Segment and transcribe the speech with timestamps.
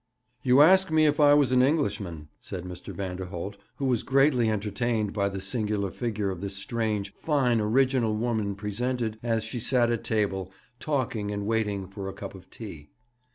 [0.41, 2.91] 'You asked me if I was an Englishman,' said Mr.
[2.91, 9.19] Vanderholt, who was greatly entertained by the singular figure this strange, fine, original woman presented,
[9.21, 12.89] as she sat at table, talking, and waiting for a cup of tea.